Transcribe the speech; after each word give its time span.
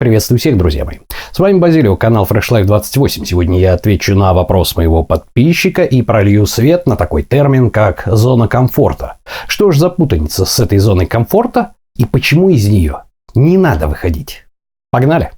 Приветствую 0.00 0.38
всех, 0.38 0.56
друзья 0.56 0.86
мои. 0.86 0.96
С 1.30 1.38
вами 1.38 1.58
Базилио, 1.58 1.94
канал 1.94 2.26
Fresh 2.26 2.50
Life 2.50 2.64
28. 2.64 3.26
Сегодня 3.26 3.60
я 3.60 3.74
отвечу 3.74 4.14
на 4.14 4.32
вопрос 4.32 4.74
моего 4.74 5.04
подписчика 5.04 5.84
и 5.84 6.00
пролью 6.00 6.46
свет 6.46 6.86
на 6.86 6.96
такой 6.96 7.22
термин, 7.22 7.68
как 7.68 8.04
зона 8.06 8.48
комфорта. 8.48 9.18
Что 9.46 9.70
ж 9.70 9.76
за 9.76 9.90
путаница 9.90 10.46
с 10.46 10.58
этой 10.58 10.78
зоной 10.78 11.04
комфорта 11.04 11.74
и 11.96 12.06
почему 12.06 12.48
из 12.48 12.66
нее 12.66 13.02
не 13.34 13.58
надо 13.58 13.88
выходить? 13.88 14.46
Погнали! 14.90 15.32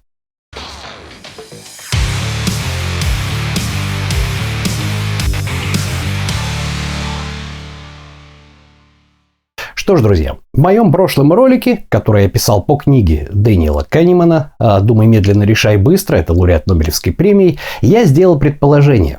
Что 9.83 9.96
ж, 9.96 10.01
друзья, 10.01 10.37
в 10.55 10.61
моем 10.61 10.93
прошлом 10.93 11.33
ролике, 11.33 11.87
который 11.89 12.23
я 12.23 12.29
писал 12.29 12.62
по 12.62 12.77
книге 12.77 13.29
Дэниела 13.33 13.85
Канемана 13.89 14.55
а, 14.61 14.79
«Думай 14.79 15.09
медленно, 15.09 15.43
решай 15.43 15.77
быстро», 15.77 16.19
это 16.19 16.33
лауреат 16.33 16.69
Нобелевской 16.69 17.12
премии, 17.12 17.59
я 17.80 18.05
сделал 18.05 18.39
предположение, 18.39 19.19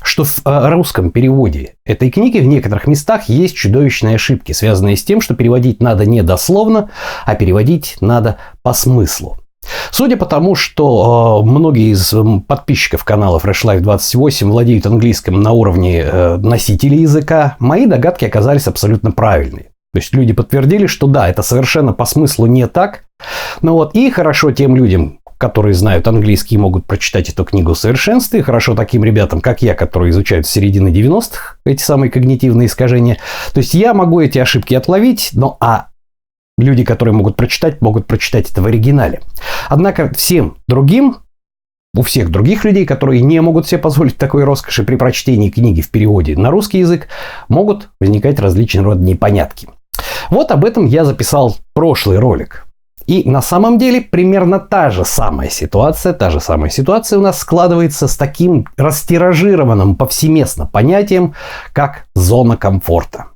что 0.00 0.22
в 0.22 0.42
а, 0.44 0.70
русском 0.70 1.10
переводе 1.10 1.74
этой 1.84 2.12
книги 2.12 2.38
в 2.38 2.44
некоторых 2.44 2.86
местах 2.86 3.28
есть 3.28 3.56
чудовищные 3.56 4.14
ошибки, 4.14 4.52
связанные 4.52 4.96
с 4.96 5.02
тем, 5.02 5.20
что 5.20 5.34
переводить 5.34 5.82
надо 5.82 6.06
не 6.06 6.22
дословно, 6.22 6.88
а 7.24 7.34
переводить 7.34 7.96
надо 8.00 8.36
по 8.62 8.74
смыслу. 8.74 9.38
Судя 9.90 10.16
по 10.16 10.26
тому, 10.26 10.54
что 10.54 11.42
э, 11.42 11.50
многие 11.50 11.90
из 11.90 12.14
подписчиков 12.46 13.02
канала 13.02 13.40
Fresh 13.40 13.64
Life 13.64 13.80
28 13.80 14.48
владеют 14.48 14.86
английским 14.86 15.42
на 15.42 15.50
уровне 15.50 16.02
э, 16.04 16.36
носителей 16.36 17.00
языка, 17.00 17.56
мои 17.58 17.86
догадки 17.86 18.24
оказались 18.24 18.68
абсолютно 18.68 19.10
правильные. 19.10 19.72
То 19.96 20.00
есть 20.00 20.12
люди 20.12 20.34
подтвердили, 20.34 20.86
что 20.86 21.06
да, 21.06 21.26
это 21.26 21.40
совершенно 21.40 21.94
по 21.94 22.04
смыслу 22.04 22.44
не 22.44 22.66
так. 22.66 23.04
Ну 23.62 23.72
вот, 23.72 23.94
и 23.94 24.10
хорошо 24.10 24.50
тем 24.50 24.76
людям, 24.76 25.20
которые 25.38 25.72
знают 25.72 26.06
английский 26.06 26.56
и 26.56 26.58
могут 26.58 26.84
прочитать 26.84 27.30
эту 27.30 27.46
книгу 27.46 27.72
в 27.72 27.78
совершенстве. 27.78 28.42
Хорошо 28.42 28.74
таким 28.74 29.04
ребятам, 29.04 29.40
как 29.40 29.62
я, 29.62 29.74
которые 29.74 30.10
изучают 30.10 30.46
с 30.46 30.50
середины 30.50 30.88
90-х 30.88 31.56
эти 31.64 31.82
самые 31.82 32.10
когнитивные 32.10 32.66
искажения. 32.66 33.16
То 33.54 33.60
есть 33.60 33.72
я 33.72 33.94
могу 33.94 34.20
эти 34.20 34.38
ошибки 34.38 34.74
отловить, 34.74 35.30
но 35.32 35.56
а 35.60 35.86
люди, 36.58 36.84
которые 36.84 37.14
могут 37.14 37.36
прочитать, 37.36 37.80
могут 37.80 38.06
прочитать 38.06 38.50
это 38.50 38.60
в 38.60 38.66
оригинале. 38.66 39.22
Однако 39.70 40.12
всем 40.14 40.58
другим, 40.68 41.20
у 41.96 42.02
всех 42.02 42.30
других 42.30 42.64
людей, 42.64 42.84
которые 42.84 43.22
не 43.22 43.40
могут 43.40 43.66
себе 43.66 43.78
позволить 43.78 44.18
такой 44.18 44.44
роскоши 44.44 44.84
при 44.84 44.96
прочтении 44.96 45.48
книги 45.48 45.80
в 45.80 45.90
переводе 45.90 46.36
на 46.36 46.50
русский 46.50 46.80
язык, 46.80 47.08
могут 47.48 47.88
возникать 47.98 48.38
различные 48.38 48.82
рода 48.82 49.02
непонятки. 49.02 49.68
Вот 50.30 50.50
об 50.50 50.64
этом 50.64 50.86
я 50.86 51.04
записал 51.04 51.56
прошлый 51.74 52.18
ролик. 52.18 52.66
И 53.06 53.28
на 53.28 53.40
самом 53.40 53.78
деле 53.78 54.00
примерно 54.00 54.58
та 54.58 54.90
же 54.90 55.04
самая 55.04 55.48
ситуация, 55.48 56.12
та 56.12 56.30
же 56.30 56.40
самая 56.40 56.70
ситуация 56.70 57.18
у 57.18 57.22
нас 57.22 57.38
складывается 57.38 58.08
с 58.08 58.16
таким 58.16 58.66
растиражированным 58.76 59.94
повсеместно 59.94 60.66
понятием, 60.66 61.34
как 61.72 62.06
зона 62.14 62.56
комфорта. 62.56 63.26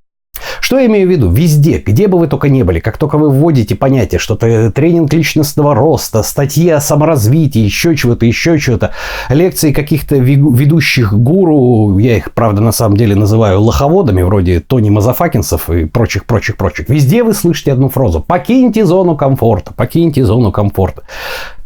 Что 0.60 0.78
я 0.78 0.86
имею 0.86 1.08
в 1.08 1.10
виду? 1.10 1.30
Везде, 1.30 1.78
где 1.78 2.08
бы 2.08 2.18
вы 2.18 2.26
только 2.26 2.48
не 2.48 2.62
были, 2.62 2.80
как 2.80 2.98
только 2.98 3.18
вы 3.18 3.30
вводите 3.30 3.74
понятие, 3.74 4.18
что 4.18 4.36
то 4.36 4.70
тренинг 4.70 5.12
личностного 5.12 5.74
роста, 5.74 6.22
статьи 6.22 6.68
о 6.70 6.80
саморазвитии, 6.80 7.60
еще 7.60 7.94
чего-то, 7.96 8.26
еще 8.26 8.58
чего-то, 8.58 8.92
лекции 9.28 9.72
каких-то 9.72 10.16
ведущих 10.16 11.12
гуру, 11.12 11.98
я 11.98 12.16
их, 12.16 12.32
правда, 12.32 12.60
на 12.60 12.72
самом 12.72 12.96
деле 12.96 13.14
называю 13.14 13.60
лоховодами, 13.60 14.22
вроде 14.22 14.60
Тони 14.60 14.90
Мазафакинсов 14.90 15.70
и 15.70 15.84
прочих, 15.84 16.24
прочих, 16.24 16.56
прочих. 16.56 16.88
Везде 16.88 17.22
вы 17.22 17.34
слышите 17.34 17.72
одну 17.72 17.88
фразу 17.88 18.20
«покиньте 18.20 18.84
зону 18.84 19.16
комфорта», 19.16 19.72
«покиньте 19.72 20.24
зону 20.24 20.52
комфорта». 20.52 21.02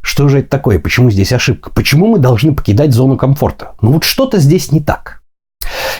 Что 0.05 0.29
же 0.29 0.41
это 0.41 0.51
такое? 0.51 0.79
Почему 0.79 1.11
здесь 1.11 1.33
ошибка? 1.33 1.71
Почему 1.71 2.07
мы 2.07 2.19
должны 2.19 2.55
покидать 2.55 2.93
зону 2.93 3.17
комфорта? 3.17 3.73
Ну 3.81 3.93
вот 3.93 4.05
что-то 4.05 4.39
здесь 4.39 4.71
не 4.71 4.81
так. 4.81 5.24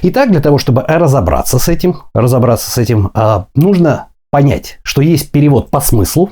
Итак, 0.03 0.31
для 0.31 0.41
того, 0.41 0.59
чтобы 0.59 0.83
разобраться 0.83 1.59
с 1.59 1.69
этим, 1.69 2.03
разобраться 2.15 2.71
с 2.71 2.79
этим, 2.79 3.11
а, 3.15 3.47
нужно 3.55 4.09
понять, 4.31 4.79
что 4.83 5.03
есть 5.03 5.31
перевод 5.31 5.71
по 5.71 5.81
смыслу 5.81 6.31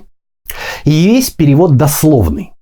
и 0.84 0.90
есть 0.90 1.36
перевод 1.36 1.76
дословный. 1.76 2.52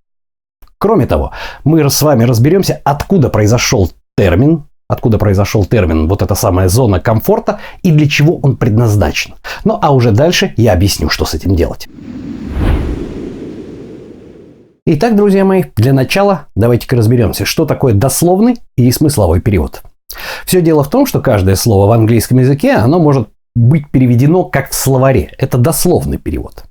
Кроме 0.79 1.07
того, 1.07 1.33
мы 1.65 1.89
с 1.89 2.03
вами 2.03 2.25
разберемся, 2.25 2.81
откуда 2.85 3.29
произошел 3.29 3.91
термин, 4.17 4.65
откуда 4.89 5.19
произошел 5.19 5.65
термин 5.65 6.09
вот 6.09 6.23
эта 6.23 6.35
самая 6.35 6.69
зона 6.69 7.01
комфорта 7.01 7.61
и 7.83 7.91
для 7.91 8.09
чего 8.09 8.39
он 8.39 8.57
предназначен. 8.57 9.35
Ну 9.65 9.79
а 9.81 9.93
уже 9.93 10.11
дальше 10.11 10.55
я 10.57 10.73
объясню, 10.73 11.09
что 11.11 11.25
с 11.25 11.35
этим 11.35 11.55
делать. 11.55 11.89
Итак, 14.87 15.15
друзья 15.15 15.45
мои, 15.45 15.65
для 15.77 15.93
начала 15.93 16.47
давайте-ка 16.57 16.97
разберемся, 16.97 17.45
что 17.45 17.67
такое 17.67 17.95
дословный 17.95 18.57
и 18.77 18.91
смысловой 18.91 19.41
перевод. 19.41 19.83
Все 20.47 20.61
дело 20.61 20.83
в 20.83 20.91
том, 20.91 21.07
что 21.07 21.21
каждое 21.21 21.57
слово 21.57 21.87
в 21.89 21.93
английском 21.93 22.39
языке, 22.39 22.75
оно 22.75 22.99
может 22.99 23.29
быть 23.55 23.91
переведено 23.91 24.45
как 24.45 24.71
в 24.71 24.75
словаре. 24.75 25.33
Это 25.39 25.59
дословный 25.59 26.19
перевод. 26.19 26.65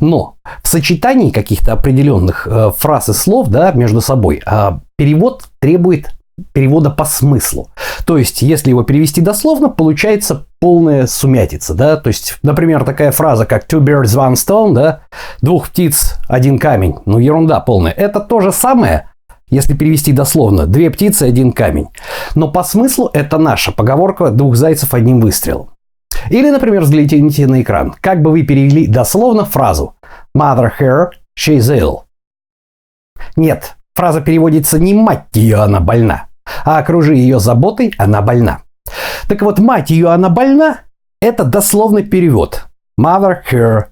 Но 0.00 0.36
в 0.62 0.68
сочетании 0.68 1.30
каких-то 1.30 1.72
определенных 1.72 2.46
э, 2.46 2.70
фраз 2.76 3.08
и 3.08 3.12
слов 3.12 3.48
да, 3.48 3.72
между 3.72 4.00
собой 4.00 4.42
э, 4.44 4.70
перевод 4.96 5.44
требует 5.60 6.10
перевода 6.52 6.90
по 6.90 7.04
смыслу. 7.04 7.70
То 8.06 8.18
есть, 8.18 8.42
если 8.42 8.70
его 8.70 8.82
перевести 8.82 9.20
дословно, 9.20 9.68
получается 9.68 10.46
полная 10.60 11.06
сумятица, 11.06 11.74
да, 11.74 11.96
то 11.96 12.08
есть, 12.08 12.38
например, 12.42 12.84
такая 12.84 13.12
фраза, 13.12 13.46
как 13.46 13.66
two 13.66 13.80
birds, 13.80 14.16
one 14.16 14.34
stone, 14.34 14.72
да, 14.74 15.00
двух 15.40 15.68
птиц, 15.68 16.16
один 16.28 16.58
камень, 16.58 16.96
ну, 17.06 17.18
ерунда 17.18 17.60
полная. 17.60 17.92
Это 17.92 18.20
то 18.20 18.40
же 18.40 18.50
самое, 18.50 19.10
если 19.54 19.74
перевести 19.74 20.12
дословно, 20.12 20.66
две 20.66 20.90
птицы, 20.90 21.22
один 21.22 21.52
камень. 21.52 21.88
Но 22.34 22.50
по 22.50 22.62
смыслу 22.64 23.10
это 23.12 23.38
наша 23.38 23.72
поговорка 23.72 24.30
двух 24.30 24.56
зайцев 24.56 24.92
одним 24.94 25.20
выстрелом. 25.20 25.70
Или, 26.30 26.50
например, 26.50 26.82
взгляните 26.82 27.46
на 27.46 27.62
экран. 27.62 27.94
Как 28.00 28.22
бы 28.22 28.30
вы 28.30 28.42
перевели 28.42 28.86
дословно 28.86 29.44
фразу 29.44 29.94
«Mother 30.36 30.70
her, 30.80 31.08
she's 31.38 31.70
ill». 31.70 32.02
Нет, 33.36 33.76
фраза 33.94 34.20
переводится 34.20 34.78
не 34.78 34.94
«мать 34.94 35.26
ее, 35.34 35.56
она 35.56 35.80
больна», 35.80 36.26
а 36.64 36.78
«окружи 36.78 37.14
ее 37.14 37.40
заботой, 37.40 37.94
она 37.98 38.22
больна». 38.22 38.60
Так 39.28 39.42
вот, 39.42 39.58
«мать 39.58 39.90
ее, 39.90 40.08
она 40.08 40.28
больна»– 40.28 40.80
это 41.20 41.44
дословный 41.44 42.04
перевод. 42.04 42.64
Mother 43.00 43.36
her, 43.50 43.86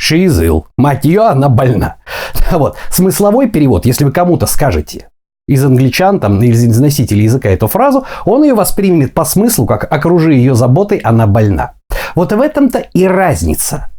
ill. 0.00 0.64
Мать 0.76 1.04
ее, 1.04 1.22
она 1.22 1.48
больна. 1.48 1.96
Вот. 2.52 2.76
Смысловой 2.90 3.48
перевод, 3.48 3.86
если 3.86 4.04
вы 4.04 4.12
кому-то 4.12 4.46
скажете 4.46 5.08
из 5.48 5.64
англичан 5.64 6.20
там, 6.20 6.42
или 6.42 6.52
из 6.52 6.78
носителей 6.80 7.24
языка 7.24 7.48
эту 7.48 7.68
фразу, 7.68 8.04
он 8.24 8.42
ее 8.42 8.54
воспримет 8.54 9.14
по 9.14 9.24
смыслу, 9.24 9.66
как 9.66 9.92
«окружи 9.92 10.34
ее 10.34 10.54
заботой, 10.54 10.98
она 10.98 11.26
больна». 11.26 11.72
Вот 12.14 12.32
в 12.32 12.40
этом-то 12.40 12.78
и 12.78 13.04
разница. 13.04 13.90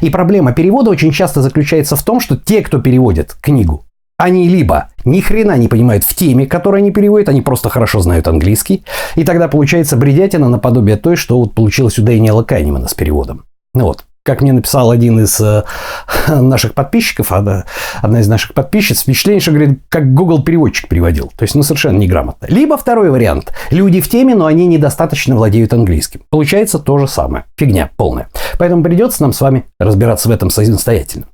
И 0.00 0.10
проблема 0.10 0.52
перевода 0.52 0.90
очень 0.90 1.12
часто 1.12 1.42
заключается 1.42 1.96
в 1.96 2.02
том, 2.02 2.20
что 2.20 2.36
те, 2.36 2.62
кто 2.62 2.80
переводит 2.80 3.34
книгу, 3.40 3.84
они 4.18 4.48
либо 4.48 4.90
ни 5.04 5.20
хрена 5.20 5.56
не 5.56 5.68
понимают 5.68 6.04
в 6.04 6.14
теме, 6.14 6.46
которую 6.46 6.78
они 6.78 6.92
переводят, 6.92 7.28
они 7.28 7.40
просто 7.40 7.68
хорошо 7.70 8.00
знают 8.00 8.28
английский, 8.28 8.84
и 9.16 9.24
тогда 9.24 9.48
получается 9.48 9.96
бредятина 9.96 10.48
наподобие 10.48 10.96
той, 10.96 11.16
что 11.16 11.38
вот 11.38 11.54
получилось 11.54 11.98
у 11.98 12.02
Дэниела 12.02 12.42
Канемана 12.42 12.88
с 12.88 12.94
переводом. 12.94 13.44
Ну 13.74 13.84
вот, 13.84 14.04
как 14.24 14.40
мне 14.40 14.52
написал 14.52 14.90
один 14.90 15.20
из 15.20 15.40
э, 15.40 15.64
наших 16.28 16.74
подписчиков, 16.74 17.32
одна, 17.32 17.64
одна 18.00 18.20
из 18.20 18.28
наших 18.28 18.54
подписчиц, 18.54 19.02
впечатление, 19.02 19.40
что, 19.40 19.50
говорит, 19.50 19.80
как 19.88 20.14
Google 20.14 20.42
переводчик 20.42 20.88
переводил. 20.88 21.32
То 21.36 21.42
есть, 21.42 21.54
ну, 21.54 21.62
совершенно 21.62 21.98
неграмотно. 21.98 22.46
Либо 22.46 22.76
второй 22.76 23.10
вариант. 23.10 23.52
Люди 23.70 24.00
в 24.00 24.08
теме, 24.08 24.34
но 24.34 24.46
они 24.46 24.66
недостаточно 24.66 25.34
владеют 25.34 25.72
английским. 25.72 26.22
Получается 26.30 26.78
то 26.78 26.98
же 26.98 27.08
самое. 27.08 27.44
Фигня 27.56 27.90
полная. 27.96 28.28
Поэтому 28.58 28.84
придется 28.84 29.22
нам 29.22 29.32
с 29.32 29.40
вами 29.40 29.64
разбираться 29.80 30.28
в 30.28 30.32
этом 30.32 30.50
самостоятельно. 30.50 31.26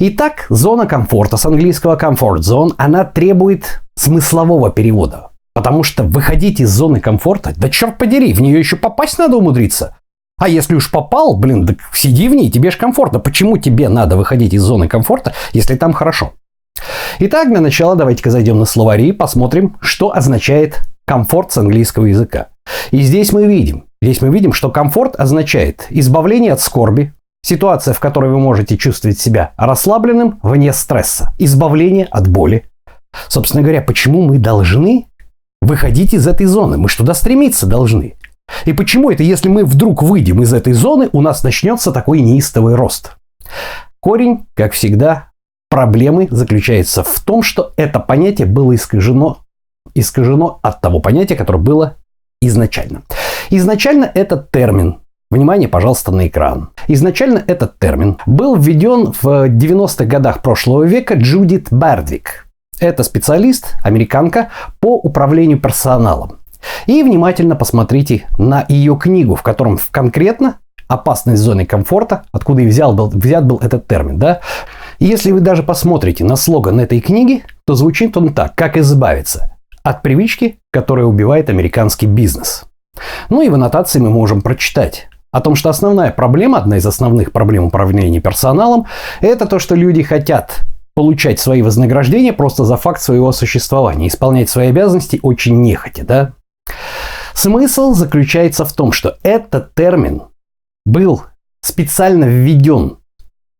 Итак, 0.00 0.46
зона 0.48 0.86
комфорта 0.86 1.36
с 1.36 1.46
английского 1.46 1.96
comfort 1.96 2.38
zone, 2.38 2.72
она 2.76 3.04
требует 3.04 3.82
смыслового 3.94 4.70
перевода. 4.70 5.28
Потому 5.54 5.82
что 5.82 6.02
выходить 6.02 6.60
из 6.60 6.70
зоны 6.70 6.98
комфорта, 6.98 7.52
да 7.56 7.68
черт 7.68 7.98
подери, 7.98 8.32
в 8.32 8.40
нее 8.40 8.58
еще 8.58 8.76
попасть 8.76 9.18
надо 9.18 9.36
умудриться. 9.36 9.96
А 10.38 10.48
если 10.48 10.74
уж 10.74 10.90
попал, 10.90 11.36
блин, 11.36 11.66
так 11.66 11.78
сиди 11.94 12.28
в 12.28 12.34
ней, 12.34 12.50
тебе 12.50 12.70
же 12.70 12.78
комфортно. 12.78 13.20
Почему 13.20 13.58
тебе 13.58 13.88
надо 13.88 14.16
выходить 14.16 14.54
из 14.54 14.62
зоны 14.62 14.88
комфорта, 14.88 15.34
если 15.52 15.76
там 15.76 15.92
хорошо? 15.92 16.32
Итак, 17.18 17.48
для 17.48 17.60
начала 17.60 17.94
давайте-ка 17.94 18.30
зайдем 18.30 18.58
на 18.58 18.64
словари 18.64 19.08
и 19.08 19.12
посмотрим, 19.12 19.76
что 19.80 20.14
означает 20.14 20.80
комфорт 21.04 21.52
с 21.52 21.58
английского 21.58 22.06
языка. 22.06 22.48
И 22.90 23.02
здесь 23.02 23.32
мы 23.32 23.46
видим, 23.46 23.84
здесь 24.00 24.20
мы 24.20 24.30
видим, 24.30 24.52
что 24.52 24.70
комфорт 24.70 25.14
означает 25.16 25.86
избавление 25.90 26.52
от 26.52 26.60
скорби, 26.60 27.12
ситуация, 27.44 27.94
в 27.94 28.00
которой 28.00 28.30
вы 28.30 28.38
можете 28.38 28.76
чувствовать 28.76 29.18
себя 29.18 29.52
расслабленным 29.56 30.40
вне 30.42 30.72
стресса, 30.72 31.34
избавление 31.38 32.06
от 32.06 32.28
боли. 32.28 32.64
Собственно 33.28 33.62
говоря, 33.62 33.82
почему 33.82 34.22
мы 34.22 34.38
должны 34.38 35.06
выходить 35.60 36.14
из 36.14 36.26
этой 36.26 36.46
зоны? 36.46 36.78
Мы 36.78 36.88
что 36.88 37.02
туда 37.02 37.14
стремиться 37.14 37.66
должны. 37.66 38.14
И 38.64 38.72
почему 38.72 39.10
это, 39.10 39.22
если 39.22 39.48
мы 39.48 39.64
вдруг 39.64 40.02
выйдем 40.02 40.42
из 40.42 40.52
этой 40.52 40.72
зоны, 40.72 41.08
у 41.12 41.20
нас 41.20 41.42
начнется 41.42 41.92
такой 41.92 42.20
неистовый 42.20 42.74
рост? 42.74 43.16
Корень, 44.00 44.46
как 44.54 44.72
всегда, 44.72 45.30
проблемы 45.70 46.28
заключается 46.30 47.02
в 47.02 47.20
том, 47.20 47.42
что 47.42 47.72
это 47.76 48.00
понятие 48.00 48.46
было 48.46 48.74
искажено, 48.74 49.38
искажено 49.94 50.60
от 50.62 50.80
того 50.80 51.00
понятия, 51.00 51.36
которое 51.36 51.58
было 51.58 51.96
изначально. 52.40 53.02
Изначально 53.50 54.10
этот 54.12 54.50
термин 54.50 54.98
Внимание, 55.32 55.66
пожалуйста, 55.66 56.12
на 56.12 56.26
экран. 56.26 56.72
Изначально 56.88 57.42
этот 57.46 57.78
термин 57.78 58.18
был 58.26 58.54
введен 58.54 59.14
в 59.22 59.48
90-х 59.48 60.04
годах 60.04 60.42
прошлого 60.42 60.82
века 60.82 61.14
Джудит 61.14 61.68
Бердвик. 61.72 62.46
Это 62.78 63.02
специалист, 63.02 63.74
американка 63.82 64.50
по 64.78 64.98
управлению 64.98 65.58
персоналом. 65.58 66.41
И 66.86 67.02
внимательно 67.02 67.56
посмотрите 67.56 68.28
на 68.38 68.64
ее 68.68 68.96
книгу, 68.96 69.34
в 69.34 69.42
котором 69.42 69.78
конкретно 69.90 70.56
опасность 70.88 71.42
зоны 71.42 71.64
комфорта, 71.64 72.24
откуда 72.32 72.62
и 72.62 72.66
взял 72.66 72.92
был, 72.92 73.08
взят 73.08 73.46
был 73.46 73.58
этот 73.58 73.86
термин. 73.86 74.18
Да? 74.18 74.40
Если 74.98 75.32
вы 75.32 75.40
даже 75.40 75.62
посмотрите 75.62 76.24
на 76.24 76.36
слоган 76.36 76.80
этой 76.80 77.00
книги, 77.00 77.44
то 77.66 77.74
звучит 77.74 78.16
он 78.16 78.34
так, 78.34 78.54
как 78.54 78.76
избавиться 78.76 79.56
от 79.82 80.02
привычки, 80.02 80.58
которая 80.70 81.06
убивает 81.06 81.50
американский 81.50 82.06
бизнес. 82.06 82.64
Ну 83.30 83.42
и 83.42 83.48
в 83.48 83.54
аннотации 83.54 83.98
мы 83.98 84.10
можем 84.10 84.42
прочитать 84.42 85.08
о 85.30 85.40
том, 85.40 85.54
что 85.54 85.70
основная 85.70 86.10
проблема, 86.12 86.58
одна 86.58 86.76
из 86.76 86.86
основных 86.86 87.32
проблем 87.32 87.64
управления 87.64 88.20
персоналом, 88.20 88.86
это 89.20 89.46
то, 89.46 89.58
что 89.58 89.74
люди 89.74 90.02
хотят 90.02 90.60
получать 90.94 91.40
свои 91.40 91.62
вознаграждения 91.62 92.34
просто 92.34 92.64
за 92.64 92.76
факт 92.76 93.00
своего 93.00 93.32
существования, 93.32 94.08
исполнять 94.08 94.50
свои 94.50 94.68
обязанности 94.68 95.18
очень 95.22 95.62
нехотя, 95.62 96.04
да? 96.04 96.32
Смысл 97.34 97.94
заключается 97.94 98.64
в 98.64 98.72
том, 98.72 98.92
что 98.92 99.16
этот 99.22 99.74
термин 99.74 100.22
был 100.84 101.22
специально 101.60 102.24
введен 102.24 102.98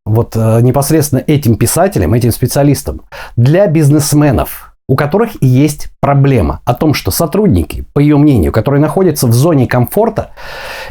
вот 0.04 0.36
э, 0.36 0.60
непосредственно 0.62 1.22
этим 1.26 1.56
писателем, 1.56 2.14
этим 2.14 2.32
специалистом 2.32 3.02
для 3.36 3.66
бизнесменов– 3.66 4.68
у 4.88 4.94
которых 4.94 5.30
есть 5.40 5.88
проблема 6.00 6.60
о 6.66 6.74
том, 6.74 6.92
что 6.92 7.10
сотрудники, 7.10 7.86
по 7.94 7.98
ее 7.98 8.18
мнению, 8.18 8.52
которые 8.52 8.80
находятся 8.80 9.26
в 9.26 9.32
зоне 9.32 9.66
комфорта, 9.66 10.32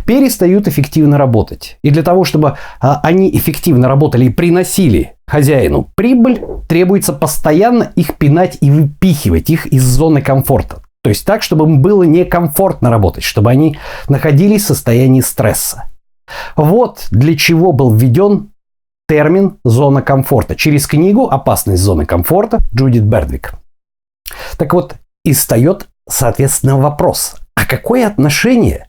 перестают 0.05 0.67
эффективно 0.67 1.19
работать. 1.19 1.77
И 1.83 1.91
для 1.91 2.01
того, 2.01 2.23
чтобы 2.23 2.57
а, 2.79 2.99
они 3.03 3.29
эффективно 3.37 3.87
работали 3.87 4.25
и 4.25 4.29
приносили 4.29 5.13
хозяину 5.27 5.89
прибыль, 5.95 6.41
требуется 6.67 7.13
постоянно 7.13 7.91
их 7.95 8.15
пинать 8.15 8.57
и 8.61 8.71
выпихивать 8.71 9.49
их 9.51 9.67
из 9.67 9.83
зоны 9.83 10.21
комфорта. 10.21 10.81
То 11.03 11.09
есть 11.09 11.25
так, 11.25 11.41
чтобы 11.41 11.65
им 11.65 11.81
было 11.81 12.03
некомфортно 12.03 12.89
работать, 12.89 13.23
чтобы 13.23 13.49
они 13.49 13.77
находились 14.07 14.63
в 14.63 14.67
состоянии 14.67 15.21
стресса. 15.21 15.85
Вот 16.55 17.07
для 17.11 17.35
чего 17.35 17.71
был 17.71 17.93
введен 17.93 18.51
термин 19.07 19.57
«зона 19.65 20.01
комфорта» 20.01 20.55
через 20.55 20.87
книгу 20.87 21.27
«Опасность 21.27 21.81
зоны 21.81 22.05
комфорта» 22.05 22.59
Джудит 22.73 23.03
Бердвик. 23.03 23.55
Так 24.57 24.73
вот, 24.73 24.95
и 25.25 25.33
встает, 25.33 25.87
соответственно, 26.07 26.77
вопрос, 26.77 27.35
а 27.55 27.65
какое 27.65 28.07
отношение 28.07 28.87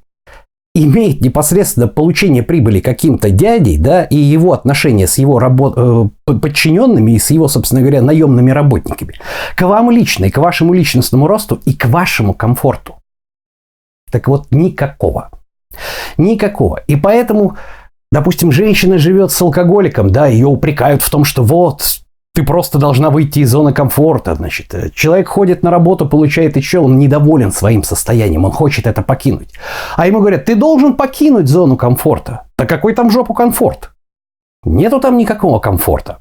имеет 0.75 1.21
непосредственно 1.21 1.87
получение 1.87 2.43
прибыли 2.43 2.81
каким-то 2.81 3.31
дядей, 3.31 3.77
да, 3.77 4.05
и 4.05 4.17
его 4.17 4.53
отношения 4.53 5.07
с 5.07 5.19
его 5.19 5.39
работ... 5.39 5.75
Э, 5.77 6.09
подчиненными 6.25 7.13
и 7.13 7.19
с 7.19 7.31
его, 7.31 7.49
собственно 7.49 7.83
говоря, 7.83 8.01
наемными 8.01 8.51
работниками, 8.51 9.15
к 9.55 9.63
вам 9.63 9.91
лично, 9.91 10.27
и 10.27 10.31
к 10.31 10.39
вашему 10.39 10.73
личностному 10.73 11.27
росту, 11.27 11.61
и 11.67 11.75
к 11.75 11.87
вашему 11.87 12.33
комфорту. 12.33 12.97
Так 14.11 14.29
вот, 14.29 14.47
никакого. 14.51 15.31
Никакого. 16.17 16.81
И 16.87 16.97
поэтому, 16.97 17.57
допустим, 18.11 18.51
женщина 18.51 18.97
живет 18.97 19.31
с 19.31 19.41
алкоголиком, 19.43 20.11
да, 20.11 20.27
ее 20.27 20.47
упрекают 20.47 21.03
в 21.03 21.11
том, 21.11 21.25
что 21.25 21.43
вот, 21.43 21.83
ты 22.35 22.45
просто 22.45 22.79
должна 22.79 23.11
выйти 23.11 23.41
из 23.41 23.51
зоны 23.51 23.73
комфорта. 23.73 24.35
Значит, 24.35 24.75
э, 24.75 24.91
человек 24.95 25.29
ходит 25.29 25.63
на 25.63 25.71
работу, 25.71 26.09
получает 26.09 26.57
еще, 26.57 26.79
он 26.79 26.99
недоволен 26.99 27.53
своим 27.53 27.83
состоянием, 27.83 28.45
он 28.45 28.53
хочет 28.53 28.87
это 28.87 29.03
покинуть. 29.03 29.51
А 29.97 30.07
ему 30.07 30.21
говорят, 30.21 30.47
ты 30.47 30.55
должен 30.55 30.95
покинуть 30.95 31.49
зону 31.49 31.77
комфорта. 31.77 32.45
Да 32.57 32.65
какой 32.65 32.95
там 32.95 33.11
жопу 33.11 33.35
комфорт? 33.35 33.91
Нету 34.65 35.01
там 35.01 35.19
никакого 35.19 35.59
комфорта. 35.59 36.19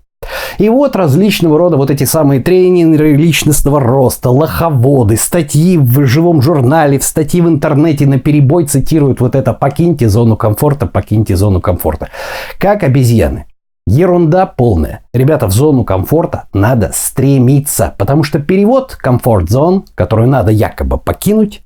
И 0.57 0.69
вот 0.69 0.95
различного 0.95 1.57
рода 1.57 1.77
вот 1.77 1.89
эти 1.89 2.03
самые 2.03 2.41
тренинги 2.41 3.01
личностного 3.01 3.79
роста, 3.79 4.29
лоховоды, 4.29 5.15
статьи 5.17 5.77
в 5.77 6.05
живом 6.05 6.41
журнале, 6.41 6.99
в 6.99 7.03
статьи 7.03 7.41
в 7.41 7.47
интернете 7.47 8.05
на 8.05 8.19
перебой 8.19 8.65
цитируют 8.65 9.21
вот 9.21 9.35
это 9.35 9.53
«покиньте 9.53 10.09
зону 10.09 10.35
комфорта, 10.35 10.85
покиньте 10.85 11.35
зону 11.35 11.61
комфорта». 11.61 12.09
Как 12.59 12.83
обезьяны. 12.83 13.45
Ерунда 13.91 14.45
полная. 14.45 15.01
Ребята, 15.13 15.47
в 15.47 15.51
зону 15.51 15.83
комфорта 15.83 16.47
надо 16.53 16.91
стремиться, 16.93 17.93
потому 17.97 18.23
что 18.23 18.39
перевод 18.39 18.95
комфорт 18.95 19.49
зон, 19.49 19.83
которую 19.95 20.29
надо 20.29 20.49
якобы 20.49 20.97
покинуть, 20.97 21.61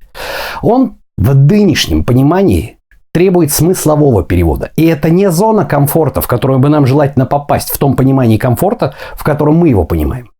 он 0.64 0.98
в 1.20 1.36
нынешнем 1.36 2.04
понимании 2.04 2.80
требует 3.12 3.52
смыслового 3.52 4.24
перевода. 4.24 4.72
И 4.76 4.88
это 4.88 5.12
не 5.12 5.30
зона 5.30 5.66
комфорта, 5.66 6.20
в 6.20 6.26
которую 6.26 6.58
бы 6.58 6.70
нам 6.70 6.88
желательно 6.88 7.28
попасть 7.28 7.70
в 7.70 7.78
том 7.78 7.96
понимании 7.96 8.38
комфорта, 8.38 8.96
в 9.14 9.24
котором 9.24 9.58
мы 9.58 9.70
его 9.70 9.84
понимаем. 9.84 10.32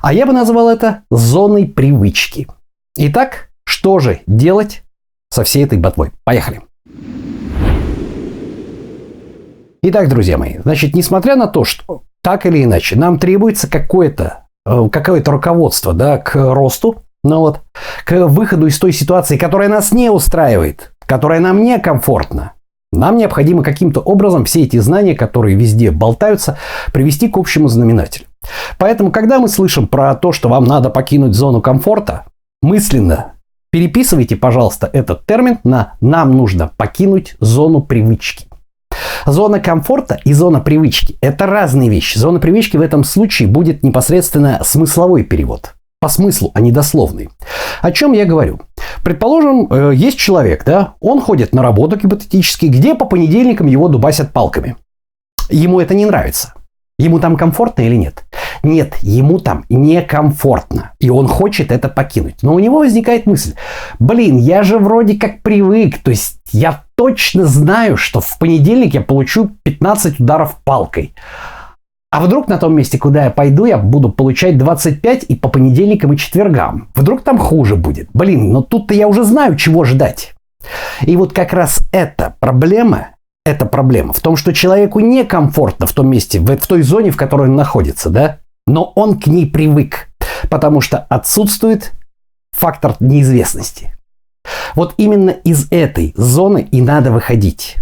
А 0.00 0.14
я 0.14 0.24
бы 0.24 0.32
назвал 0.32 0.70
это 0.70 1.02
зоной 1.10 1.66
привычки. 1.66 2.46
Итак, 2.96 3.50
что 3.64 3.98
же 3.98 4.20
делать 4.26 4.84
со 5.28 5.44
всей 5.44 5.64
этой 5.64 5.78
ботвой? 5.78 6.12
Поехали. 6.24 6.62
Итак, 9.88 10.08
друзья 10.08 10.36
мои, 10.36 10.56
значит, 10.64 10.96
несмотря 10.96 11.36
на 11.36 11.46
то, 11.46 11.62
что 11.62 12.02
так 12.20 12.44
или 12.44 12.64
иначе 12.64 12.96
нам 12.96 13.20
требуется 13.20 13.70
какое-то 13.70 14.48
э, 14.66 14.88
какое-то 14.90 15.30
руководство 15.30 15.92
да, 15.92 16.18
к 16.18 16.34
росту, 16.34 17.04
ну 17.22 17.38
вот, 17.38 17.60
к 18.04 18.26
выходу 18.26 18.66
из 18.66 18.76
той 18.80 18.90
ситуации, 18.90 19.36
которая 19.36 19.68
нас 19.68 19.92
не 19.92 20.10
устраивает, 20.10 20.92
которая 21.06 21.38
нам 21.38 21.62
некомфортна, 21.62 22.54
нам 22.90 23.16
необходимо 23.16 23.62
каким-то 23.62 24.00
образом 24.00 24.44
все 24.44 24.64
эти 24.64 24.76
знания, 24.78 25.14
которые 25.14 25.54
везде 25.54 25.92
болтаются, 25.92 26.58
привести 26.92 27.28
к 27.28 27.36
общему 27.36 27.68
знаменателю. 27.68 28.26
Поэтому, 28.78 29.12
когда 29.12 29.38
мы 29.38 29.46
слышим 29.46 29.86
про 29.86 30.16
то, 30.16 30.32
что 30.32 30.48
вам 30.48 30.64
надо 30.64 30.90
покинуть 30.90 31.34
зону 31.34 31.60
комфорта, 31.60 32.24
мысленно 32.60 33.34
переписывайте, 33.70 34.34
пожалуйста, 34.34 34.90
этот 34.92 35.24
термин 35.26 35.58
на 35.62 35.94
«нам 36.00 36.32
нужно 36.36 36.72
покинуть 36.76 37.36
зону 37.38 37.82
привычки». 37.82 38.45
Зона 39.24 39.60
комфорта 39.60 40.20
и 40.24 40.32
зона 40.32 40.60
привычки– 40.60 41.16
это 41.20 41.46
разные 41.46 41.88
вещи. 41.88 42.18
Зона 42.18 42.38
привычки 42.38 42.76
в 42.76 42.82
этом 42.82 43.04
случае 43.04 43.48
будет 43.48 43.82
непосредственно 43.82 44.60
смысловой 44.62 45.24
перевод. 45.24 45.74
По 46.00 46.08
смыслу, 46.08 46.50
а 46.54 46.60
не 46.60 46.72
дословный. 46.72 47.30
О 47.80 47.90
чем 47.90 48.12
я 48.12 48.26
говорю? 48.26 48.60
Предположим, 49.02 49.66
э, 49.70 49.92
есть 49.94 50.18
человек, 50.18 50.64
да, 50.64 50.94
он 51.00 51.20
ходит 51.20 51.54
на 51.54 51.62
работу 51.62 51.96
гипотетически, 51.96 52.66
где 52.66 52.94
по 52.94 53.06
понедельникам 53.06 53.66
его 53.66 53.88
дубасят 53.88 54.32
палками. 54.32 54.76
Ему 55.48 55.80
это 55.80 55.94
не 55.94 56.04
нравится. 56.04 56.52
Ему 56.98 57.18
там 57.18 57.36
комфортно 57.36 57.82
или 57.82 57.94
нет? 57.94 58.24
Нет, 58.62 58.96
ему 59.02 59.38
там 59.38 59.64
некомфортно. 59.68 60.92
И 60.98 61.10
он 61.10 61.28
хочет 61.28 61.70
это 61.70 61.88
покинуть. 61.88 62.42
Но 62.42 62.54
у 62.54 62.58
него 62.58 62.78
возникает 62.78 63.26
мысль, 63.26 63.54
блин, 63.98 64.38
я 64.38 64.62
же 64.62 64.78
вроде 64.78 65.18
как 65.18 65.42
привык. 65.42 65.98
То 65.98 66.10
есть 66.10 66.38
я 66.52 66.84
точно 66.96 67.46
знаю, 67.46 67.96
что 67.96 68.20
в 68.20 68.38
понедельник 68.38 68.94
я 68.94 69.00
получу 69.00 69.50
15 69.62 70.20
ударов 70.20 70.58
палкой. 70.64 71.14
А 72.10 72.20
вдруг 72.20 72.48
на 72.48 72.58
том 72.58 72.74
месте, 72.74 72.98
куда 72.98 73.24
я 73.24 73.30
пойду, 73.30 73.66
я 73.66 73.78
буду 73.78 74.08
получать 74.08 74.56
25 74.58 75.24
и 75.24 75.36
по 75.36 75.48
понедельникам 75.48 76.12
и 76.12 76.16
четвергам. 76.16 76.88
Вдруг 76.94 77.22
там 77.22 77.38
хуже 77.38 77.76
будет. 77.76 78.08
Блин, 78.14 78.52
но 78.52 78.62
тут-то 78.62 78.94
я 78.94 79.08
уже 79.08 79.24
знаю, 79.24 79.56
чего 79.56 79.84
ждать. 79.84 80.34
И 81.02 81.16
вот 81.16 81.32
как 81.32 81.52
раз 81.52 81.82
эта 81.92 82.34
проблема 82.40 83.08
эта 83.46 83.64
проблема 83.64 84.12
в 84.12 84.20
том, 84.20 84.36
что 84.36 84.52
человеку 84.52 84.98
некомфортно 84.98 85.86
в 85.86 85.92
том 85.92 86.08
месте, 86.08 86.40
в, 86.40 86.46
в 86.46 86.66
той 86.66 86.82
зоне, 86.82 87.12
в 87.12 87.16
которой 87.16 87.48
он 87.48 87.54
находится, 87.54 88.10
да? 88.10 88.40
Но 88.66 88.92
он 88.96 89.20
к 89.20 89.28
ней 89.28 89.46
привык, 89.46 90.08
потому 90.50 90.80
что 90.80 90.98
отсутствует 90.98 91.92
фактор 92.50 92.96
неизвестности. 92.98 93.95
Вот 94.74 94.94
именно 94.96 95.30
из 95.30 95.66
этой 95.70 96.12
зоны 96.16 96.68
и 96.70 96.80
надо 96.80 97.12
выходить. 97.12 97.76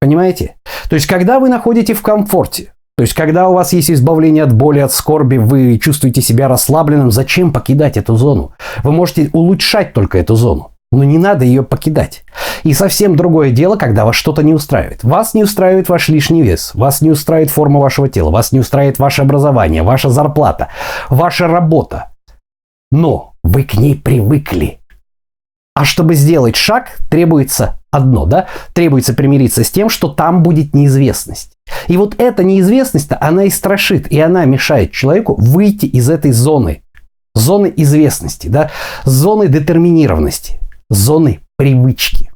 Понимаете? 0.00 0.56
То 0.88 0.94
есть, 0.94 1.06
когда 1.06 1.40
вы 1.40 1.48
находите 1.48 1.94
в 1.94 2.02
комфорте, 2.02 2.72
то 2.96 3.02
есть, 3.02 3.14
когда 3.14 3.48
у 3.48 3.54
вас 3.54 3.72
есть 3.72 3.90
избавление 3.90 4.42
от 4.42 4.52
боли, 4.52 4.80
от 4.80 4.92
скорби, 4.92 5.36
вы 5.36 5.78
чувствуете 5.78 6.20
себя 6.20 6.48
расслабленным, 6.48 7.12
зачем 7.12 7.52
покидать 7.52 7.96
эту 7.96 8.16
зону? 8.16 8.52
Вы 8.82 8.90
можете 8.90 9.30
улучшать 9.32 9.92
только 9.92 10.18
эту 10.18 10.34
зону. 10.34 10.72
Но 10.90 11.04
не 11.04 11.18
надо 11.18 11.44
ее 11.44 11.62
покидать. 11.62 12.24
И 12.64 12.72
совсем 12.72 13.14
другое 13.14 13.50
дело, 13.50 13.76
когда 13.76 14.04
вас 14.04 14.16
что-то 14.16 14.42
не 14.42 14.54
устраивает. 14.54 15.04
Вас 15.04 15.34
не 15.34 15.44
устраивает 15.44 15.88
ваш 15.88 16.08
лишний 16.08 16.42
вес, 16.42 16.72
вас 16.74 17.00
не 17.00 17.10
устраивает 17.10 17.50
форма 17.50 17.78
вашего 17.78 18.08
тела, 18.08 18.30
вас 18.30 18.52
не 18.52 18.60
устраивает 18.60 18.98
ваше 18.98 19.22
образование, 19.22 19.82
ваша 19.82 20.08
зарплата, 20.08 20.68
ваша 21.08 21.46
работа. 21.46 22.08
Но 22.90 23.34
вы 23.44 23.64
к 23.64 23.74
ней 23.74 23.94
привыкли. 23.94 24.80
А 25.78 25.84
чтобы 25.84 26.16
сделать 26.16 26.56
шаг, 26.56 26.96
требуется 27.08 27.78
одно, 27.92 28.26
да? 28.26 28.48
Требуется 28.72 29.14
примириться 29.14 29.62
с 29.62 29.70
тем, 29.70 29.88
что 29.88 30.08
там 30.08 30.42
будет 30.42 30.74
неизвестность. 30.74 31.52
И 31.86 31.96
вот 31.96 32.16
эта 32.18 32.42
неизвестность-то, 32.42 33.16
она 33.20 33.44
и 33.44 33.50
страшит, 33.50 34.10
и 34.10 34.18
она 34.18 34.44
мешает 34.44 34.90
человеку 34.90 35.36
выйти 35.38 35.86
из 35.86 36.10
этой 36.10 36.32
зоны. 36.32 36.82
Зоны 37.36 37.72
известности, 37.76 38.48
да, 38.48 38.72
зоны 39.04 39.46
детерминированности, 39.46 40.58
зоны 40.90 41.42
привычки. 41.56 42.27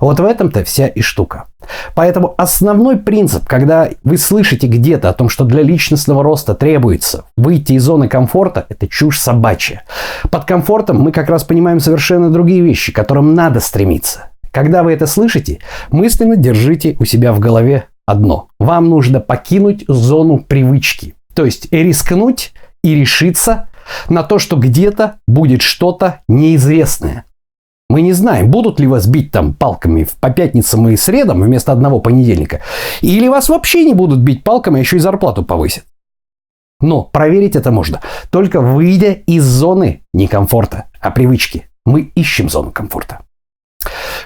Вот 0.00 0.20
в 0.20 0.24
этом-то 0.24 0.64
вся 0.64 0.86
и 0.86 1.00
штука. 1.00 1.46
Поэтому 1.94 2.34
основной 2.36 2.96
принцип, 2.96 3.46
когда 3.46 3.88
вы 4.04 4.18
слышите 4.18 4.66
где-то 4.66 5.08
о 5.08 5.12
том, 5.12 5.28
что 5.28 5.44
для 5.44 5.62
личностного 5.62 6.22
роста 6.22 6.54
требуется 6.54 7.24
выйти 7.36 7.72
из 7.72 7.84
зоны 7.84 8.08
комфорта, 8.08 8.66
это 8.68 8.86
чушь 8.86 9.18
собачья. 9.18 9.84
Под 10.30 10.44
комфортом 10.44 11.00
мы 11.00 11.12
как 11.12 11.28
раз 11.28 11.44
понимаем 11.44 11.80
совершенно 11.80 12.30
другие 12.30 12.62
вещи, 12.62 12.92
к 12.92 12.96
которым 12.96 13.34
надо 13.34 13.60
стремиться. 13.60 14.30
Когда 14.50 14.82
вы 14.82 14.92
это 14.92 15.06
слышите, 15.06 15.58
мысленно 15.90 16.36
держите 16.36 16.96
у 16.98 17.04
себя 17.04 17.32
в 17.32 17.40
голове 17.40 17.86
одно. 18.06 18.48
Вам 18.58 18.88
нужно 18.88 19.20
покинуть 19.20 19.84
зону 19.88 20.38
привычки. 20.38 21.14
То 21.34 21.44
есть 21.44 21.70
рискнуть 21.70 22.52
и 22.82 22.94
решиться 22.94 23.68
на 24.08 24.22
то, 24.22 24.38
что 24.38 24.56
где-то 24.56 25.16
будет 25.26 25.62
что-то 25.62 26.20
неизвестное. 26.28 27.24
Мы 27.88 28.02
не 28.02 28.12
знаем, 28.12 28.50
будут 28.50 28.80
ли 28.80 28.86
вас 28.86 29.06
бить 29.06 29.30
там 29.30 29.54
палками 29.54 30.08
по 30.20 30.30
пятницам 30.30 30.88
и 30.88 30.96
средам 30.96 31.42
вместо 31.42 31.72
одного 31.72 32.00
понедельника. 32.00 32.60
Или 33.00 33.28
вас 33.28 33.48
вообще 33.48 33.84
не 33.84 33.94
будут 33.94 34.18
бить 34.18 34.42
палками, 34.42 34.78
а 34.78 34.80
еще 34.80 34.96
и 34.96 35.00
зарплату 35.00 35.44
повысят. 35.44 35.84
Но 36.80 37.02
проверить 37.02 37.56
это 37.56 37.70
можно, 37.70 38.00
только 38.30 38.60
выйдя 38.60 39.12
из 39.12 39.44
зоны 39.44 40.02
не 40.12 40.26
комфорта, 40.26 40.86
а 41.00 41.10
привычки. 41.10 41.68
Мы 41.86 42.02
ищем 42.16 42.48
зону 42.48 42.72
комфорта. 42.72 43.20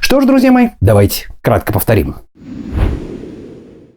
Что 0.00 0.20
ж, 0.20 0.26
друзья 0.26 0.50
мои, 0.50 0.70
давайте 0.80 1.28
кратко 1.42 1.72
повторим. 1.72 2.16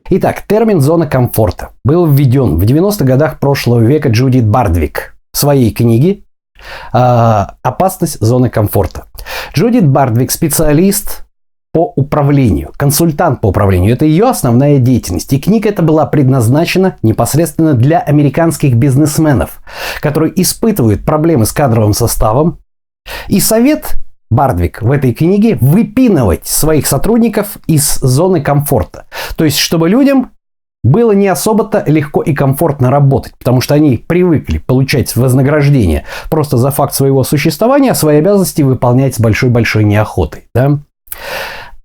Итак, 0.10 0.43
термин 0.46 0.82
«зона 0.82 1.08
комфорта» 1.08 1.72
был 1.84 2.05
введен 2.05 2.58
в 2.58 2.63
90-х 2.63 3.05
годах 3.05 3.39
прошлого 3.39 3.79
века 3.79 4.10
Джудит 4.10 4.46
Бардвик 4.46 5.15
в 5.32 5.38
своей 5.38 5.72
книге 5.72 6.24
а, 6.91 7.55
«Опасность 7.63 8.20
зоны 8.20 8.50
комфорта». 8.50 9.08
Джудит 9.53 9.87
Бардвик– 9.87 10.31
специалист 10.31 11.25
по 11.73 11.91
управлению, 11.95 12.71
консультант 12.77 13.41
по 13.41 13.47
управлению. 13.47 13.93
Это 13.93 14.05
ее 14.05 14.29
основная 14.29 14.77
деятельность. 14.77 15.33
И 15.33 15.39
книга 15.39 15.69
эта 15.69 15.81
была 15.81 16.05
предназначена 16.05 16.97
непосредственно 17.01 17.73
для 17.73 17.99
американских 17.99 18.75
бизнесменов, 18.75 19.61
которые 19.99 20.39
испытывают 20.39 21.03
проблемы 21.03 21.47
с 21.47 21.51
кадровым 21.51 21.93
составом. 21.93 22.59
И 23.27 23.39
совет 23.39 23.97
Бардвик 24.29 24.81
в 24.81 24.91
этой 24.91 25.13
книге 25.13 25.57
выпинывать 25.59 26.47
своих 26.47 26.85
сотрудников 26.87 27.57
из 27.67 27.99
зоны 27.99 28.41
комфорта. 28.41 29.05
То 29.35 29.43
есть, 29.43 29.57
чтобы 29.57 29.89
людям 29.89 30.31
было 30.83 31.13
не 31.13 31.27
особо-то 31.27 31.83
легко 31.87 32.21
и 32.21 32.33
комфортно 32.33 32.91
работать, 32.91 33.33
потому 33.37 33.61
что 33.61 33.73
они 33.73 33.97
привыкли 33.97 34.57
получать 34.57 35.15
вознаграждение 35.15 36.03
просто 36.29 36.57
за 36.57 36.71
факт 36.71 36.93
своего 36.93 37.23
существования, 37.23 37.91
а 37.91 37.95
свои 37.95 38.17
обязанности 38.17 38.61
выполнять 38.61 39.15
с 39.15 39.19
большой-большой 39.19 39.85
неохотой. 39.85 40.49
Да? 40.53 40.79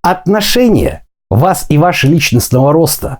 Отношение 0.02 1.06
вас 1.30 1.66
и 1.68 1.78
вашего 1.78 2.10
личностного 2.10 2.72
роста 2.72 3.18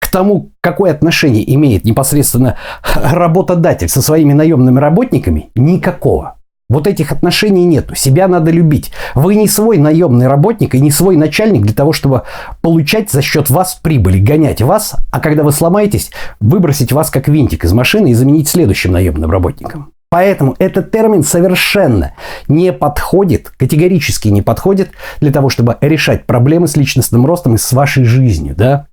к 0.00 0.10
тому, 0.10 0.52
какое 0.60 0.92
отношение 0.92 1.54
имеет 1.54 1.84
непосредственно 1.84 2.56
работодатель 2.94 3.88
со 3.88 4.00
своими 4.00 4.32
наемными 4.32 4.78
работниками, 4.78 5.50
никакого. 5.54 6.37
Вот 6.70 6.86
этих 6.86 7.12
отношений 7.12 7.64
нету. 7.64 7.94
Себя 7.94 8.28
надо 8.28 8.50
любить. 8.50 8.92
Вы 9.14 9.36
не 9.36 9.48
свой 9.48 9.78
наемный 9.78 10.26
работник 10.26 10.74
и 10.74 10.80
не 10.80 10.90
свой 10.90 11.16
начальник 11.16 11.62
для 11.62 11.72
того, 11.72 11.94
чтобы 11.94 12.24
получать 12.60 13.10
за 13.10 13.22
счет 13.22 13.48
вас 13.48 13.80
прибыли, 13.82 14.20
гонять 14.20 14.60
вас, 14.60 14.96
а 15.10 15.20
когда 15.20 15.44
вы 15.44 15.52
сломаетесь, 15.52 16.10
выбросить 16.40 16.92
вас 16.92 17.08
как 17.08 17.26
винтик 17.26 17.64
из 17.64 17.72
машины 17.72 18.10
и 18.10 18.14
заменить 18.14 18.48
следующим 18.48 18.92
наемным 18.92 19.30
работником. 19.30 19.92
Поэтому 20.10 20.56
этот 20.58 20.90
термин 20.90 21.22
совершенно 21.22 22.12
не 22.48 22.70
подходит, 22.74 23.48
категорически 23.56 24.28
не 24.28 24.42
подходит 24.42 24.90
для 25.22 25.32
того, 25.32 25.48
чтобы 25.48 25.78
решать 25.80 26.26
проблемы 26.26 26.68
с 26.68 26.76
личностным 26.76 27.24
ростом 27.24 27.54
и 27.54 27.58
с 27.58 27.72
вашей 27.72 28.04
жизнью. 28.04 28.54
Да? 28.54 28.88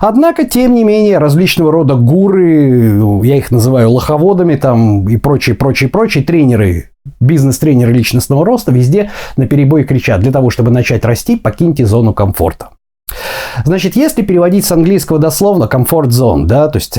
Однако, 0.00 0.44
тем 0.44 0.74
не 0.74 0.84
менее, 0.84 1.18
различного 1.18 1.72
рода 1.72 1.94
гуры, 1.94 2.98
я 3.22 3.36
их 3.36 3.50
называю 3.50 3.90
лоховодами 3.90 4.56
там 4.56 5.06
и 5.08 5.18
прочие, 5.18 5.54
прочие, 5.54 5.90
прочие 5.90 6.24
тренеры, 6.24 6.91
бизнес-тренеры 7.22 7.92
личностного 7.92 8.44
роста 8.44 8.72
везде 8.72 9.10
на 9.36 9.46
перебой 9.46 9.84
кричат, 9.84 10.20
для 10.20 10.32
того, 10.32 10.50
чтобы 10.50 10.70
начать 10.70 11.04
расти, 11.04 11.36
покиньте 11.36 11.86
зону 11.86 12.12
комфорта. 12.12 12.70
Значит, 13.64 13.96
если 13.96 14.22
переводить 14.22 14.64
с 14.64 14.72
английского 14.72 15.18
дословно, 15.18 15.68
комфорт-зон, 15.68 16.46
да, 16.46 16.68
то 16.68 16.78
есть 16.78 16.98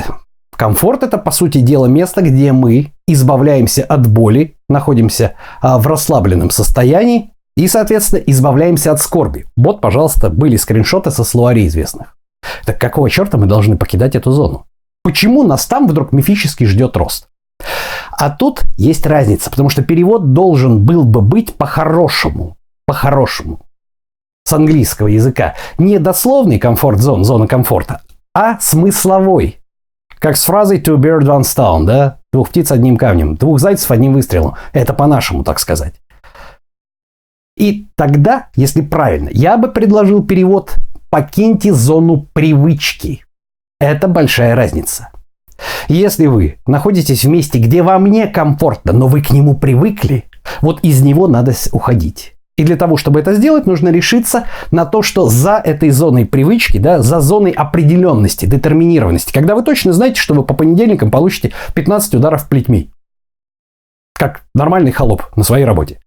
комфорт 0.56 1.04
это, 1.04 1.18
по 1.18 1.32
сути 1.32 1.60
дела, 1.60 1.88
место, 1.88 2.22
где 2.22 2.52
мы 2.52 2.92
избавляемся 3.08 3.84
от 3.84 4.08
боли, 4.08 4.56
находимся 4.70 5.34
а, 5.62 5.78
в 5.78 5.88
расслабленном 5.88 6.50
состоянии 6.50 7.32
и, 7.56 7.68
соответственно, 7.68 8.22
избавляемся 8.26 8.92
от 8.92 9.02
скорби. 9.02 9.46
Вот, 9.56 9.82
пожалуйста, 9.82 10.30
были 10.30 10.56
скриншоты 10.56 11.12
со 11.12 11.24
словарей 11.24 11.68
известных. 11.68 12.16
Так 12.66 12.80
какого 12.80 13.10
черта 13.10 13.38
мы 13.38 13.46
должны 13.46 13.78
покидать 13.78 14.16
эту 14.16 14.32
зону? 14.32 14.66
Почему 15.04 15.44
нас 15.44 15.66
там 15.66 15.88
вдруг 15.88 16.12
мифически 16.12 16.64
ждет 16.64 16.96
рост? 16.96 17.28
А 18.12 18.30
тут 18.30 18.64
есть 18.78 19.06
разница, 19.06 19.50
потому 19.50 19.70
что 19.70 19.84
перевод 19.84 20.34
должен 20.34 20.84
был 20.84 21.04
бы 21.04 21.22
быть 21.22 21.56
по-хорошему. 21.56 22.58
По-хорошему. 22.86 23.62
С 24.46 24.54
английского 24.54 25.08
языка. 25.08 25.56
Не 25.78 26.00
дословный 26.00 26.60
комфорт-зон, 26.60 27.24
зона 27.24 27.48
комфорта, 27.48 28.02
а 28.34 28.60
смысловой. 28.60 29.60
Как 30.20 30.38
с 30.38 30.46
фразой 30.46 30.80
«two 30.80 30.98
bird 30.98 31.24
one 31.24 31.42
stone», 31.42 31.86
да? 31.86 32.20
Двух 32.32 32.50
птиц 32.50 32.72
одним 32.72 32.98
камнем, 32.98 33.36
двух 33.36 33.60
зайцев 33.60 33.92
одним 33.92 34.14
выстрелом. 34.14 34.56
Это 34.72 34.94
по-нашему, 34.94 35.44
так 35.44 35.60
сказать. 35.60 35.96
И 37.58 37.88
тогда, 37.96 38.48
если 38.56 38.82
правильно, 38.82 39.30
я 39.32 39.58
бы 39.58 39.70
предложил 39.70 40.24
перевод 40.24 40.76
покиньте 41.10 41.74
зону 41.74 42.26
привычки. 42.34 43.24
Это 43.80 44.08
большая 44.08 44.56
разница. 44.56 45.10
Если 45.88 46.28
вы 46.28 46.60
находитесь 46.66 47.26
в 47.26 47.30
месте, 47.30 47.60
где 47.60 47.84
вам 47.84 48.06
некомфортно, 48.08 48.94
но 48.94 49.08
вы 49.08 49.22
к 49.22 49.32
нему 49.32 49.56
привыкли, 49.56 50.26
вот 50.62 50.80
из 50.82 51.02
него 51.02 51.28
надо 51.28 51.54
уходить. 51.72 52.34
И 52.56 52.64
для 52.64 52.76
того, 52.76 52.98
чтобы 52.98 53.20
это 53.20 53.34
сделать, 53.34 53.66
нужно 53.66 53.90
решиться 53.90 54.46
на 54.70 54.86
то, 54.86 55.02
что 55.02 55.28
за 55.28 55.58
этой 55.58 55.90
зоной 55.90 56.26
привычки, 56.26 56.78
да, 56.78 57.02
за 57.02 57.20
зоной 57.20 57.52
определенности, 57.52 58.46
детерминированности, 58.46 59.34
когда 59.34 59.56
вы 59.56 59.64
точно 59.64 59.92
знаете, 59.92 60.22
что 60.22 60.36
вы 60.36 60.44
по 60.44 60.54
понедельникам 60.54 61.10
получите 61.10 61.52
15 61.74 62.16
ударов 62.16 62.48
плетьми. 62.48 62.92
Как 64.14 64.44
нормальный 64.54 64.92
холоп 64.92 65.24
на 65.36 65.44
своей 65.44 65.66
работе. 65.66 66.00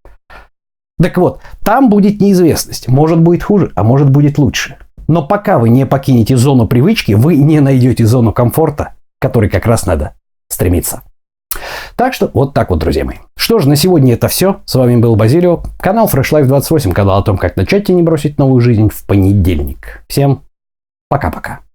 Так 1.01 1.17
вот, 1.17 1.41
там 1.63 1.89
будет 1.89 2.21
неизвестность. 2.21 2.87
Может 2.87 3.19
будет 3.19 3.43
хуже, 3.43 3.71
а 3.75 3.83
может 3.83 4.09
будет 4.09 4.37
лучше. 4.37 4.77
Но 5.07 5.25
пока 5.25 5.59
вы 5.59 5.69
не 5.69 5.85
покинете 5.85 6.37
зону 6.37 6.67
привычки, 6.67 7.11
вы 7.11 7.35
не 7.35 7.59
найдете 7.59 8.05
зону 8.05 8.31
комфорта, 8.31 8.93
который 9.19 9.49
как 9.49 9.65
раз 9.65 9.85
надо 9.85 10.13
стремиться. 10.49 11.03
Так 11.95 12.13
что 12.13 12.29
вот 12.33 12.53
так 12.53 12.69
вот, 12.69 12.79
друзья 12.79 13.03
мои. 13.05 13.17
Что 13.35 13.59
ж, 13.59 13.65
на 13.65 13.75
сегодня 13.75 14.13
это 14.13 14.27
все. 14.27 14.61
С 14.65 14.75
вами 14.75 14.97
был 14.97 15.15
Базилио, 15.15 15.63
канал 15.79 16.07
Fresh 16.07 16.31
Life 16.31 16.45
28, 16.45 16.91
канал 16.91 17.19
о 17.19 17.23
том, 17.23 17.37
как 17.37 17.55
начать 17.55 17.89
и 17.89 17.93
не 17.93 18.03
бросить 18.03 18.37
новую 18.37 18.61
жизнь 18.61 18.89
в 18.89 19.05
понедельник. 19.05 20.03
Всем 20.07 20.43
пока-пока. 21.09 21.66